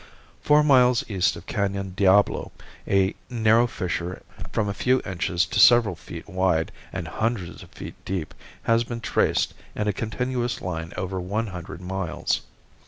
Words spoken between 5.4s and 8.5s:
to several feet wide and hundreds of feet deep